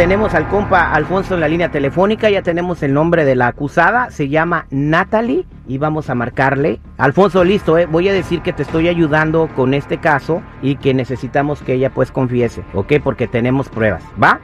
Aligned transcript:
Tenemos 0.00 0.32
al 0.32 0.48
compa 0.48 0.92
Alfonso 0.92 1.34
en 1.34 1.40
la 1.40 1.48
línea 1.48 1.70
telefónica, 1.70 2.30
ya 2.30 2.40
tenemos 2.40 2.82
el 2.82 2.94
nombre 2.94 3.26
de 3.26 3.34
la 3.34 3.48
acusada, 3.48 4.10
se 4.10 4.30
llama 4.30 4.64
Natalie 4.70 5.44
y 5.68 5.76
vamos 5.76 6.08
a 6.08 6.14
marcarle. 6.14 6.80
Alfonso, 6.96 7.44
listo, 7.44 7.76
eh. 7.76 7.84
voy 7.84 8.08
a 8.08 8.14
decir 8.14 8.40
que 8.40 8.54
te 8.54 8.62
estoy 8.62 8.88
ayudando 8.88 9.50
con 9.54 9.74
este 9.74 9.98
caso 9.98 10.40
y 10.62 10.76
que 10.76 10.94
necesitamos 10.94 11.60
que 11.60 11.74
ella 11.74 11.90
pues 11.90 12.12
confiese, 12.12 12.64
¿ok? 12.72 12.94
Porque 13.04 13.28
tenemos 13.28 13.68
pruebas, 13.68 14.02
¿va? 14.20 14.40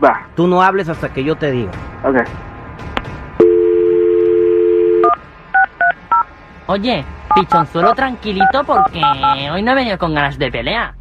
Va, 0.00 0.28
Tú 0.36 0.46
no 0.46 0.62
hables 0.62 0.88
hasta 0.88 1.08
que 1.08 1.24
yo 1.24 1.34
te 1.34 1.50
diga. 1.50 1.72
ok. 2.04 2.18
Oye, 6.68 7.04
pichonzuelo 7.34 7.94
tranquilito 7.94 8.62
porque 8.64 9.02
hoy 9.52 9.60
no 9.60 9.72
he 9.72 9.74
venido 9.74 9.98
con 9.98 10.14
ganas 10.14 10.38
de 10.38 10.52
pelea. 10.52 10.94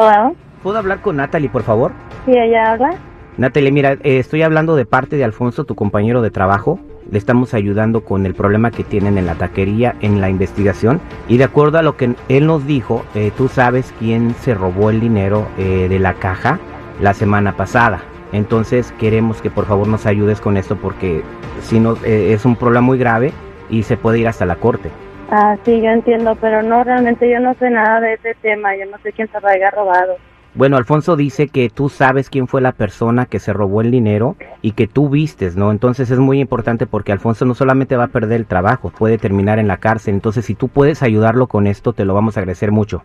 Hello. 0.00 0.34
¿Puedo 0.62 0.78
hablar 0.78 1.02
con 1.02 1.16
Natalie, 1.16 1.50
por 1.50 1.62
favor? 1.62 1.92
Sí, 2.24 2.32
ella 2.32 2.72
habla. 2.72 2.94
Natalie, 3.36 3.70
mira, 3.70 3.92
eh, 3.92 4.18
estoy 4.18 4.40
hablando 4.40 4.74
de 4.74 4.86
parte 4.86 5.16
de 5.16 5.24
Alfonso, 5.24 5.64
tu 5.64 5.74
compañero 5.74 6.22
de 6.22 6.30
trabajo. 6.30 6.80
Le 7.10 7.18
estamos 7.18 7.52
ayudando 7.52 8.02
con 8.02 8.24
el 8.24 8.34
problema 8.34 8.70
que 8.70 8.82
tienen 8.82 9.18
en 9.18 9.26
la 9.26 9.34
taquería, 9.34 9.96
en 10.00 10.22
la 10.22 10.30
investigación. 10.30 11.02
Y 11.28 11.36
de 11.36 11.44
acuerdo 11.44 11.76
a 11.76 11.82
lo 11.82 11.98
que 11.98 12.14
él 12.30 12.46
nos 12.46 12.66
dijo, 12.66 13.04
eh, 13.14 13.30
tú 13.36 13.48
sabes 13.48 13.92
quién 13.98 14.34
se 14.40 14.54
robó 14.54 14.88
el 14.88 15.00
dinero 15.00 15.46
eh, 15.58 15.86
de 15.90 15.98
la 15.98 16.14
caja 16.14 16.58
la 16.98 17.12
semana 17.12 17.58
pasada. 17.58 18.00
Entonces 18.32 18.94
queremos 18.98 19.42
que 19.42 19.50
por 19.50 19.66
favor 19.66 19.86
nos 19.86 20.06
ayudes 20.06 20.40
con 20.40 20.56
esto 20.56 20.76
porque 20.76 21.22
si 21.60 21.78
no 21.78 21.98
eh, 22.04 22.32
es 22.32 22.46
un 22.46 22.56
problema 22.56 22.80
muy 22.80 22.96
grave 22.96 23.34
y 23.68 23.82
se 23.82 23.98
puede 23.98 24.18
ir 24.18 24.28
hasta 24.28 24.46
la 24.46 24.56
corte. 24.56 24.90
Ah, 25.32 25.56
sí, 25.64 25.80
yo 25.80 25.90
entiendo, 25.90 26.36
pero 26.40 26.62
no, 26.62 26.82
realmente 26.82 27.30
yo 27.30 27.38
no 27.38 27.54
sé 27.54 27.70
nada 27.70 28.00
de 28.00 28.14
ese 28.14 28.34
tema. 28.42 28.76
Yo 28.76 28.86
no 28.90 28.98
sé 28.98 29.12
quién 29.12 29.28
se 29.30 29.40
lo 29.40 29.46
haya 29.46 29.70
robado. 29.70 30.16
Bueno, 30.54 30.76
Alfonso 30.76 31.14
dice 31.14 31.46
que 31.46 31.70
tú 31.70 31.88
sabes 31.88 32.28
quién 32.28 32.48
fue 32.48 32.60
la 32.60 32.72
persona 32.72 33.26
que 33.26 33.38
se 33.38 33.52
robó 33.52 33.82
el 33.82 33.92
dinero 33.92 34.34
y 34.62 34.72
que 34.72 34.88
tú 34.88 35.08
vistes, 35.08 35.54
¿no? 35.54 35.70
Entonces 35.70 36.10
es 36.10 36.18
muy 36.18 36.40
importante 36.40 36.86
porque 36.86 37.12
Alfonso 37.12 37.44
no 37.44 37.54
solamente 37.54 37.96
va 37.96 38.04
a 38.04 38.08
perder 38.08 38.40
el 38.40 38.46
trabajo, 38.46 38.90
puede 38.90 39.16
terminar 39.16 39.60
en 39.60 39.68
la 39.68 39.76
cárcel. 39.76 40.14
Entonces 40.14 40.44
si 40.44 40.56
tú 40.56 40.66
puedes 40.66 41.04
ayudarlo 41.04 41.46
con 41.46 41.68
esto, 41.68 41.92
te 41.92 42.04
lo 42.04 42.14
vamos 42.14 42.36
a 42.36 42.40
agradecer 42.40 42.72
mucho. 42.72 43.04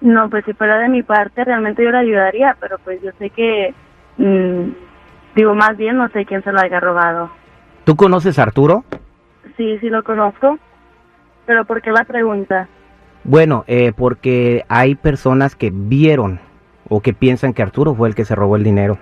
No, 0.00 0.28
pues 0.28 0.44
si 0.46 0.52
fuera 0.54 0.78
de 0.78 0.88
mi 0.88 1.04
parte, 1.04 1.44
realmente 1.44 1.84
yo 1.84 1.92
le 1.92 1.98
ayudaría, 1.98 2.56
pero 2.58 2.78
pues 2.82 3.00
yo 3.02 3.12
sé 3.20 3.30
que, 3.30 3.72
mm, 4.16 4.70
digo, 5.36 5.54
más 5.54 5.76
bien 5.76 5.96
no 5.96 6.08
sé 6.08 6.24
quién 6.24 6.42
se 6.42 6.50
lo 6.50 6.58
haya 6.58 6.80
robado. 6.80 7.30
¿Tú 7.84 7.94
conoces 7.94 8.36
a 8.40 8.42
Arturo? 8.42 8.82
Sí, 9.56 9.78
sí 9.78 9.88
lo 9.90 10.02
conozco, 10.02 10.58
pero 11.46 11.64
¿por 11.64 11.82
qué 11.82 11.90
la 11.90 12.04
pregunta? 12.04 12.68
Bueno, 13.24 13.64
eh, 13.66 13.92
porque 13.94 14.64
hay 14.68 14.94
personas 14.94 15.54
que 15.54 15.70
vieron 15.72 16.40
o 16.88 17.00
que 17.00 17.12
piensan 17.12 17.52
que 17.52 17.62
Arturo 17.62 17.94
fue 17.94 18.08
el 18.08 18.14
que 18.14 18.24
se 18.24 18.34
robó 18.34 18.56
el 18.56 18.64
dinero. 18.64 18.98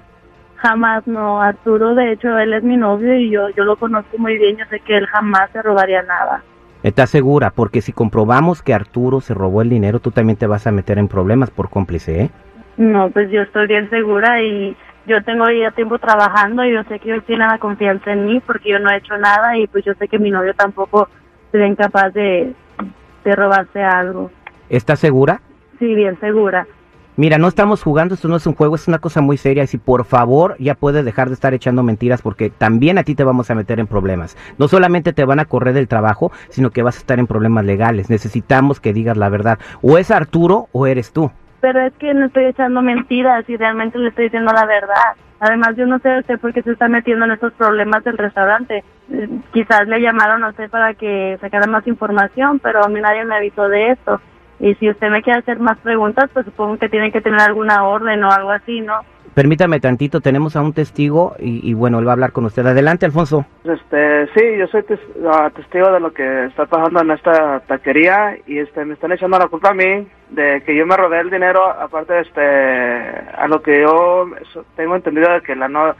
Jamás, 0.57 1.07
no, 1.07 1.41
Arturo, 1.41 1.95
de 1.95 2.13
hecho, 2.13 2.37
él 2.37 2.53
es 2.53 2.65
mi 2.65 2.77
novio 2.77 3.15
y 3.15 3.31
yo, 3.31 3.49
yo 3.51 3.65
lo 3.65 3.77
conozco 3.77 4.19
muy 4.19 4.37
bien, 4.39 4.57
yo 4.57 4.65
sé 4.71 4.81
que 4.81 4.97
él 4.97 5.07
jamás 5.07 5.51
se 5.53 5.63
robaría 5.63 6.03
nada. 6.03 6.43
¿Estás 6.83 7.11
segura? 7.11 7.51
Porque 7.51 7.81
si 7.81 7.93
comprobamos 7.93 8.63
que 8.63 8.75
Arturo 8.75 9.21
se 9.21 9.35
robó 9.35 9.63
el 9.63 9.69
dinero, 9.69 10.01
tú 10.01 10.11
también 10.11 10.37
te 10.37 10.47
vas 10.47 10.67
a 10.67 10.73
meter 10.73 10.99
en 10.99 11.09
problemas 11.09 11.51
por 11.51 11.71
cómplice, 11.71 12.23
¿eh? 12.23 12.31
No, 12.77 13.11
pues 13.11 13.31
yo 13.31 13.43
estoy 13.43 13.67
bien 13.67 13.91
segura 13.91 14.41
y 14.43 14.77
yo 15.07 15.23
tengo 15.25 15.49
ya 15.51 15.73
tiempo 15.73 15.99
trabajando 15.99 16.65
y 16.65 16.73
yo 16.73 16.85
sé 16.85 17.01
que 17.01 17.11
ellos 17.11 17.25
tienen 17.25 17.49
la 17.49 17.59
confianza 17.59 18.13
en 18.13 18.27
mí 18.27 18.41
porque 18.41 18.71
yo 18.71 18.79
no 18.79 18.91
he 18.91 18.99
hecho 18.99 19.17
nada 19.17 19.57
y 19.57 19.67
pues 19.67 19.85
yo 19.85 19.95
sé 19.95 20.07
que 20.07 20.19
mi 20.19 20.31
novio 20.31 20.55
tampoco 20.55 21.09
sería 21.51 21.67
incapaz 21.67 22.13
de, 22.15 22.55
de 23.25 23.37
robarse 23.37 23.83
algo. 23.83 24.31
¿Estás 24.69 24.99
segura? 24.99 25.41
Sí, 25.79 25.95
bien 25.95 26.19
segura. 26.21 26.67
Mira, 27.17 27.37
no 27.37 27.49
estamos 27.49 27.83
jugando, 27.83 28.15
esto 28.15 28.29
no 28.29 28.37
es 28.37 28.47
un 28.47 28.55
juego, 28.55 28.77
es 28.77 28.87
una 28.87 29.01
cosa 29.01 29.21
muy 29.21 29.37
seria. 29.39 29.65
Y 29.65 29.67
si 29.67 29.77
por 29.77 30.05
favor 30.05 30.55
ya 30.61 30.77
puedes 30.77 31.05
dejar 31.05 31.27
de 31.27 31.35
estar 31.35 31.53
echando 31.53 31.83
mentiras 31.83 32.23
porque 32.23 32.49
también 32.49 32.97
a 32.97 33.03
ti 33.03 33.17
te 33.17 33.25
vamos 33.25 33.51
a 33.51 33.57
meter 33.57 33.81
en 33.81 33.89
problemas. 33.89 34.37
No 34.57 34.69
solamente 34.69 35.13
te 35.13 35.25
van 35.25 35.41
a 35.41 35.45
correr 35.45 35.75
del 35.75 35.89
trabajo, 35.89 36.31
sino 36.49 36.71
que 36.71 36.83
vas 36.83 36.95
a 36.95 37.01
estar 37.01 37.19
en 37.19 37.27
problemas 37.27 37.65
legales. 37.65 38.09
Necesitamos 38.09 38.79
que 38.79 38.93
digas 38.93 39.17
la 39.17 39.31
verdad. 39.31 39.59
O 39.83 39.99
es 39.99 40.13
Arturo 40.13 40.69
o 40.71 40.87
eres 40.87 41.13
tú. 41.13 41.33
Pero 41.61 41.81
es 41.81 41.93
que 41.95 42.15
no 42.15 42.27
estoy 42.27 42.47
echando 42.47 42.83
mentiras 42.83 43.49
y 43.49 43.57
realmente 43.57 43.99
le 43.99 44.09
estoy 44.09 44.25
diciendo 44.25 44.53
la 44.53 44.65
verdad. 44.67 45.15
Además, 45.41 45.77
yo 45.77 45.87
no 45.87 45.99
sé 46.01 46.19
usted 46.19 46.39
por 46.39 46.53
qué 46.53 46.63
se 46.63 46.73
está 46.73 46.89
metiendo 46.89 47.25
en 47.25 47.33
estos 47.33 47.53
problemas 47.53 48.03
del 48.05 48.19
restaurante. 48.19 48.83
Eh, 49.13 49.29
quizás 49.53 49.87
le 49.87 50.01
llamaron 50.01 50.43
a 50.45 50.49
usted 50.49 50.69
para 50.71 50.95
que 50.95 51.39
sacara 51.41 51.67
más 51.67 51.87
información, 51.87 52.59
pero 52.59 52.85
a 52.85 52.89
mí 52.89 53.01
nadie 53.01 53.25
me 53.25 53.37
avisó 53.37 53.69
de 53.69 53.91
esto. 53.93 54.21
Y 54.61 54.75
si 54.75 54.91
usted 54.91 55.11
me 55.11 55.23
quiere 55.23 55.39
hacer 55.39 55.61
más 55.61 55.79
preguntas, 55.79 56.29
pues 56.33 56.45
supongo 56.45 56.79
que 56.79 56.89
tiene 56.89 57.13
que 57.13 57.21
tener 57.21 57.41
alguna 57.41 57.85
orden 57.85 58.25
o 58.25 58.31
algo 58.31 58.51
así, 58.51 58.81
¿no? 58.81 59.03
Permítame 59.39 59.79
tantito, 59.79 60.21
tenemos 60.21 60.57
a 60.57 60.63
un 60.63 60.73
testigo 60.73 61.37
y, 61.39 61.73
bueno, 61.73 62.01
él 62.01 62.07
va 62.09 62.11
a 62.11 62.15
hablar 62.15 62.33
con 62.33 62.45
usted. 62.47 62.67
Adelante, 62.67 63.07
Alfonso. 63.07 63.47
Este, 63.63 64.27
sí, 64.35 64.59
yo 64.59 64.67
soy 64.67 64.83
tes- 64.83 64.99
ah, 65.33 65.49
testigo 65.55 65.93
de 65.93 66.01
lo 66.01 66.13
que 66.13 66.47
está 66.47 66.67
pasando 66.67 67.03
en 67.03 67.13
esta 67.13 67.61
taquería 67.61 68.37
y 68.49 68.59
este 68.59 68.85
me 68.85 68.95
están 68.95 69.13
echando 69.13 69.39
la 69.39 69.47
culpa 69.47 69.71
a 69.71 69.75
mí 69.75 70.09
de 70.31 70.61
que 70.67 70.75
yo 70.75 70.85
me 70.87 70.97
robé 70.97 71.21
el 71.21 71.31
dinero, 71.31 71.65
aparte 71.67 72.19
este 72.19 72.41
a 72.43 73.47
lo 73.47 73.63
que 73.63 73.81
yo 73.81 74.29
tengo 74.75 74.97
entendido 74.97 75.33
de 75.33 75.41
que 75.43 75.55
la 75.55 75.69
no, 75.69 75.95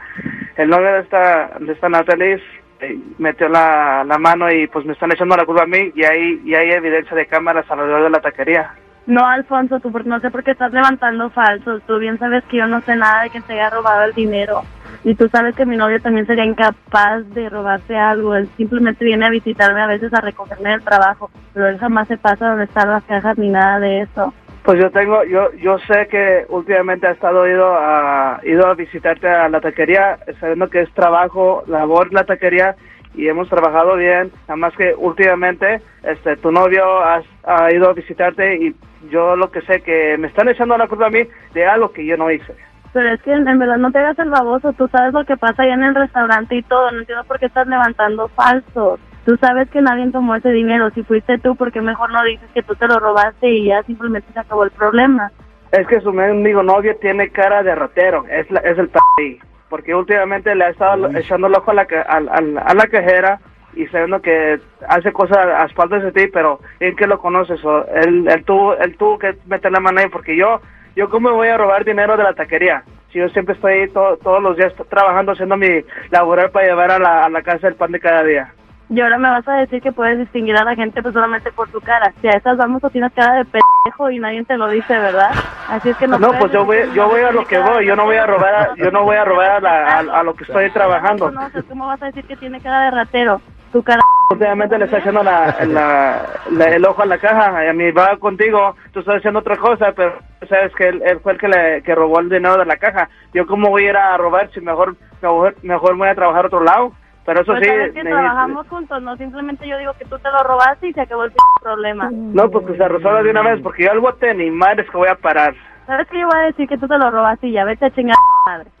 el 0.57 0.69
novio 0.69 0.91
de 0.91 0.99
esta 0.99 1.51
de 1.61 1.71
esta 1.71 1.87
Natalie 1.87 2.43
eh, 2.81 2.97
metió 3.19 3.47
la, 3.47 4.03
la 4.05 4.17
mano 4.17 4.51
y 4.51 4.67
pues 4.67 4.85
me 4.85 4.91
están 4.91 5.13
echando 5.13 5.37
la 5.37 5.45
culpa 5.45 5.63
a 5.63 5.65
mí 5.65 5.93
y 5.95 6.03
hay 6.03 6.41
y 6.43 6.55
hay 6.55 6.71
evidencia 6.71 7.15
de 7.15 7.25
cámaras 7.25 7.71
alrededor 7.71 8.03
de 8.03 8.09
la 8.09 8.19
taquería. 8.19 8.73
No, 9.09 9.25
Alfonso, 9.25 9.79
tú 9.79 9.91
no 10.05 10.19
sé 10.19 10.29
por 10.29 10.43
qué 10.43 10.51
estás 10.51 10.71
levantando 10.71 11.31
falsos. 11.31 11.81
Tú 11.87 11.97
bien 11.97 12.19
sabes 12.19 12.43
que 12.43 12.57
yo 12.57 12.67
no 12.67 12.79
sé 12.81 12.95
nada 12.95 13.23
de 13.23 13.31
que 13.31 13.41
se 13.41 13.53
haya 13.53 13.71
robado 13.71 14.03
el 14.03 14.13
dinero. 14.13 14.61
Y 15.03 15.15
tú 15.15 15.27
sabes 15.29 15.55
que 15.55 15.65
mi 15.65 15.77
novio 15.77 15.99
también 15.99 16.27
sería 16.27 16.45
incapaz 16.45 17.27
de 17.33 17.49
robarse 17.49 17.95
algo. 17.97 18.35
Él 18.35 18.47
simplemente 18.55 19.03
viene 19.03 19.25
a 19.25 19.31
visitarme 19.31 19.81
a 19.81 19.87
veces 19.87 20.13
a 20.13 20.21
recogerme 20.21 20.69
del 20.69 20.83
trabajo. 20.83 21.31
Pero 21.55 21.69
él 21.69 21.79
jamás 21.79 22.07
se 22.07 22.17
pasa 22.17 22.49
donde 22.49 22.65
están 22.65 22.87
las 22.87 23.03
cajas 23.05 23.35
ni 23.39 23.49
nada 23.49 23.79
de 23.79 24.01
eso. 24.01 24.31
Pues 24.61 24.79
yo 24.79 24.91
tengo, 24.91 25.23
yo, 25.23 25.53
yo 25.53 25.79
sé 25.79 26.07
que 26.07 26.45
últimamente 26.49 27.07
ha 27.07 27.11
estado 27.11 27.47
ido 27.47 27.73
a, 27.75 28.39
ido 28.43 28.67
a 28.67 28.75
visitarte 28.75 29.27
a 29.27 29.49
la 29.49 29.59
taquería, 29.59 30.19
sabiendo 30.39 30.69
que 30.69 30.81
es 30.81 30.93
trabajo, 30.93 31.63
labor 31.65 32.13
la 32.13 32.25
taquería 32.25 32.75
y 33.13 33.27
hemos 33.27 33.49
trabajado 33.49 33.95
bien, 33.95 34.31
nada 34.47 34.55
más 34.55 34.75
que 34.75 34.93
últimamente, 34.97 35.81
este, 36.03 36.35
tu 36.37 36.51
novio 36.51 36.99
has- 37.03 37.25
ha 37.45 37.71
ido 37.73 37.89
a 37.89 37.93
visitarte 37.93 38.55
y 38.57 38.75
yo 39.09 39.35
lo 39.35 39.49
que 39.51 39.61
sé 39.61 39.81
que 39.81 40.17
me 40.17 40.27
están 40.27 40.47
echando 40.49 40.77
la 40.77 40.87
culpa 40.87 41.07
a 41.07 41.09
mí 41.09 41.21
de 41.53 41.65
algo 41.65 41.91
que 41.91 42.05
yo 42.05 42.17
no 42.17 42.29
hice. 42.31 42.53
Pero 42.93 43.09
es 43.09 43.21
que 43.21 43.31
en, 43.31 43.43
verdad 43.59 43.77
no 43.77 43.91
te 43.91 43.99
hagas 43.99 44.17
el 44.19 44.29
baboso. 44.31 44.73
Tú 44.73 44.87
sabes 44.87 45.13
lo 45.13 45.23
que 45.23 45.37
pasa 45.37 45.61
allá 45.63 45.75
en 45.75 45.83
el 45.83 45.95
restaurante 45.95 46.55
y 46.55 46.63
todo. 46.63 46.89
No 46.91 46.99
entiendo 46.99 47.23
por 47.25 47.37
qué 47.39 47.45
estás 47.45 47.67
levantando 47.67 48.27
falsos. 48.29 48.99
Tú 49.25 49.37
sabes 49.37 49.69
que 49.69 49.79
nadie 49.81 50.09
tomó 50.11 50.35
ese 50.35 50.49
dinero. 50.49 50.89
Si 50.95 51.03
fuiste 51.03 51.37
tú, 51.37 51.55
¿por 51.55 51.71
qué 51.71 51.81
mejor 51.81 52.11
no 52.11 52.23
dices 52.23 52.49
que 52.53 52.63
tú 52.63 52.73
te 52.75 52.87
lo 52.87 52.99
robaste 52.99 53.47
y 53.47 53.65
ya 53.65 53.83
simplemente 53.83 54.33
se 54.33 54.39
acabó 54.39 54.63
el 54.63 54.71
problema? 54.71 55.31
Es 55.71 55.85
que 55.85 56.01
su 56.01 56.11
mendigo 56.11 56.63
novio 56.63 56.95
tiene 56.99 57.29
cara 57.29 57.61
de 57.61 57.75
ratero, 57.75 58.25
es, 58.27 58.49
la- 58.49 58.61
es 58.61 58.75
el 58.79 58.89
p 58.89 58.97
ahí. 59.19 59.39
Porque 59.69 59.93
últimamente 59.93 60.53
le 60.55 60.65
ha 60.65 60.69
estado 60.69 61.09
echando 61.15 61.47
el 61.47 61.53
ojo 61.55 61.71
a 61.71 61.73
la, 61.75 61.87
al- 62.07 62.29
al- 62.29 62.57
a 62.57 62.73
la 62.73 62.87
cajera 62.87 63.39
y 63.75 63.85
sabiendo 63.87 64.19
que 64.21 64.59
hace 64.87 65.11
cosas 65.13 65.37
a 65.37 65.65
espaldas 65.65 66.01
de 66.03 66.11
ti, 66.11 66.27
pero 66.27 66.59
¿en 66.79 66.95
qué 66.95 67.05
lo 67.05 67.19
conoces? 67.19 67.63
O 67.63 67.85
él, 67.87 68.27
él, 68.27 68.43
tuvo, 68.43 68.75
él 68.75 68.97
tuvo 68.97 69.19
que 69.19 69.35
meter 69.45 69.71
la 69.71 69.79
mano 69.79 69.99
ahí 69.99 70.07
porque 70.09 70.35
yo, 70.35 70.59
yo 70.95 71.09
cómo 71.09 71.31
voy 71.33 71.49
a 71.49 71.57
robar 71.57 71.85
dinero 71.85 72.17
de 72.17 72.23
la 72.23 72.33
taquería. 72.33 72.83
Si 73.11 73.19
yo 73.19 73.29
siempre 73.29 73.55
estoy 73.55 73.73
ahí 73.73 73.87
to- 73.89 74.17
todos 74.23 74.41
los 74.41 74.57
días 74.57 74.73
trabajando, 74.89 75.31
haciendo 75.33 75.55
mi 75.55 75.83
laboral 76.09 76.49
para 76.51 76.67
llevar 76.67 76.91
a 76.91 76.99
la, 76.99 77.25
a 77.25 77.29
la 77.29 77.41
casa 77.43 77.67
el 77.67 77.75
pan 77.75 77.91
de 77.91 77.99
cada 77.99 78.23
día. 78.23 78.53
Y 78.89 78.99
ahora 79.01 79.17
me 79.19 79.29
vas 79.29 79.47
a 79.47 79.53
decir 79.57 79.81
que 79.83 79.91
puedes 79.91 80.17
distinguir 80.17 80.57
a 80.57 80.63
la 80.63 80.75
gente 80.75 81.01
pues 81.03 81.13
solamente 81.13 81.51
por 81.51 81.69
su 81.71 81.79
cara. 81.79 82.11
Si 82.21 82.27
a 82.27 82.31
esas 82.31 82.57
vamos, 82.57 82.81
tú 82.81 82.89
tienes 82.89 83.11
cara 83.13 83.33
de 83.35 83.45
pendejo 83.45 84.09
y 84.09 84.17
nadie 84.19 84.43
te 84.45 84.57
lo 84.57 84.67
dice, 84.67 84.97
¿verdad? 84.97 85.29
Así 85.67 85.89
es 85.89 85.97
que 85.97 86.07
no. 86.07 86.17
No, 86.17 86.31
pues 86.39 86.51
yo 86.51 86.65
voy, 86.65 86.77
yo 86.93 87.07
voy 87.07 87.21
a 87.21 87.31
lo 87.31 87.45
que 87.45 87.59
voy, 87.59 87.85
yo 87.85 87.95
no 87.95 88.05
voy 88.05 88.15
a 88.17 88.25
robar, 88.25 88.55
a- 88.55 88.75
yo 88.75 88.89
no 88.89 89.03
voy 89.03 89.15
a 89.15 89.25
robar 89.25 89.51
a, 89.51 89.59
la- 89.59 89.87
a- 89.97 90.19
a 90.19 90.23
lo 90.23 90.33
que 90.33 90.43
estoy 90.43 90.71
trabajando. 90.71 91.29
No 91.29 91.41
¿cómo 91.67 91.85
vas 91.85 92.01
a 92.01 92.07
decir 92.07 92.25
que 92.25 92.35
tiene 92.35 92.59
cara 92.61 92.85
de 92.85 92.91
ratero? 92.91 93.39
Tu 93.71 93.83
cara 93.83 94.01
Últimamente 94.31 94.77
le 94.77 94.85
está 94.85 94.97
echando 94.99 95.21
la, 95.23 95.55
la- 95.67 96.21
la- 96.51 96.65
el 96.65 96.85
ojo 96.85 97.03
a 97.03 97.05
la 97.05 97.17
caja. 97.19 97.65
Y 97.65 97.67
a 97.67 97.73
mí 97.73 97.91
va 97.91 98.17
contigo, 98.17 98.75
tú 98.91 98.99
estás 99.01 99.17
haciendo 99.17 99.39
otra 99.39 99.57
cosa, 99.57 99.91
pero 99.95 100.17
sabes 100.47 100.73
que 100.75 100.87
él, 100.87 101.01
él 101.05 101.19
fue 101.19 101.33
el 101.33 101.37
que, 101.39 101.47
le, 101.47 101.83
que 101.83 101.93
robó 101.93 102.19
el 102.19 102.29
dinero 102.29 102.57
de 102.57 102.65
la 102.65 102.77
caja. 102.77 103.07
Yo 103.33 103.45
cómo 103.45 103.69
voy 103.69 103.85
a 103.85 103.89
ir 103.89 103.97
a 103.97 104.17
robar 104.17 104.49
si 104.51 104.61
mejor, 104.61 104.95
mejor, 105.21 105.55
mejor 105.61 105.95
voy 105.95 106.07
a 106.09 106.15
trabajar 106.15 106.45
a 106.45 106.47
otro 106.47 106.63
lado. 106.63 106.91
Pero 107.29 107.41
eso 107.41 107.51
Pues 107.51 107.61
sí, 107.63 107.69
sabes 107.69 107.93
que 107.93 107.99
necesito- 107.99 108.15
trabajamos 108.17 108.67
juntos, 108.69 109.01
no 109.03 109.15
simplemente 109.17 109.67
yo 109.67 109.77
digo 109.77 109.93
que 109.99 110.05
tú 110.05 110.17
te 110.17 110.31
lo 110.31 110.41
robaste 110.41 110.87
y 110.87 110.93
se 110.93 111.01
acabó 111.01 111.25
el 111.25 111.33
problema. 111.61 112.09
no, 112.11 112.49
pues 112.49 112.65
que 112.65 112.75
se 112.75 112.87
resuelva 112.87 113.21
de 113.21 113.29
una 113.29 113.43
vez, 113.43 113.61
porque 113.61 113.83
yo 113.83 113.91
al 113.91 113.99
bote 113.99 114.33
ni 114.33 114.49
madres 114.49 114.89
que 114.89 114.97
voy 114.97 115.09
a 115.09 115.13
parar. 115.13 115.53
¿Sabes 115.85 116.07
que 116.07 116.19
yo 116.19 116.25
voy 116.25 116.39
a 116.39 116.45
decir 116.45 116.67
que 116.67 116.79
tú 116.79 116.87
te 116.87 116.97
lo 116.97 117.11
robaste 117.11 117.45
y 117.45 117.51
ya 117.51 117.65
vete 117.65 117.85
a 117.85 117.91
chingar 117.91 118.15
madre? 118.47 118.71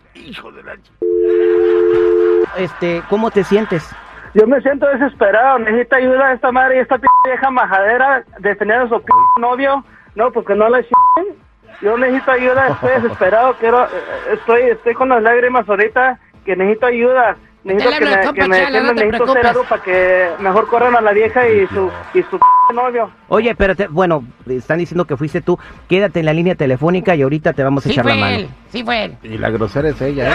Este, 2.57 3.03
¿cómo 3.07 3.29
te 3.29 3.43
sientes? 3.43 3.87
Yo 4.33 4.47
me 4.47 4.59
siento 4.61 4.87
desesperado, 4.87 5.59
necesita 5.59 5.97
ayuda 5.97 6.33
esta 6.33 6.51
madre 6.51 6.77
y 6.77 6.79
esta 6.79 6.97
p 6.97 7.05
vieja 7.25 7.51
majadera 7.51 8.23
defendiendo 8.39 8.85
a 8.85 8.89
su 8.99 9.03
p 9.05 9.11
novio. 9.39 9.83
No, 10.15 10.31
porque 10.31 10.55
no 10.55 10.67
la 10.69 10.79
chinguen. 10.81 11.35
Yo 11.81 11.95
necesito 11.99 12.31
ayuda, 12.31 12.67
estoy 12.69 12.89
desesperado, 13.01 13.53
quiero, 13.59 13.83
eh, 13.85 13.89
estoy, 14.33 14.61
estoy 14.63 14.95
con 14.95 15.09
las 15.09 15.21
lágrimas 15.21 15.69
ahorita, 15.69 16.17
que 16.45 16.55
necesito 16.55 16.87
ayuda. 16.87 17.37
Necesito 17.63 17.91
que 17.99 18.05
me, 18.05 18.33
que 18.33 18.47
me 18.47 18.81
no 18.81 18.93
necesito 18.93 19.31
hacer 19.31 19.47
algo 19.47 19.63
para 19.65 19.83
que 19.83 20.29
mejor 20.39 20.67
corran 20.67 20.95
a 20.95 21.01
la 21.01 21.11
vieja 21.11 21.47
y 21.49 21.67
su, 21.67 21.91
y 22.13 22.23
su 22.23 22.39
novio. 22.73 23.11
Oye, 23.27 23.53
pero 23.55 23.75
te- 23.75 23.87
bueno, 23.87 24.23
están 24.47 24.77
diciendo 24.77 25.05
que 25.05 25.17
fuiste 25.17 25.41
tú. 25.41 25.57
Quédate 25.89 26.19
en 26.21 26.25
la 26.25 26.33
línea 26.33 26.55
telefónica 26.55 27.15
y 27.15 27.21
ahorita 27.21 27.51
te 27.53 27.63
vamos 27.63 27.85
a 27.85 27.89
Sí 27.89 27.93
echar 27.93 28.05
la 28.05 28.11
fue 28.13 28.21
mano. 28.21 28.35
él, 28.37 28.49
sí 28.71 28.83
fue 28.83 29.03
él. 29.05 29.17
Y 29.23 29.37
la 29.37 29.49
grosera 29.49 29.89
es 29.89 30.01
ella, 30.01 30.29
¿eh? 30.29 30.33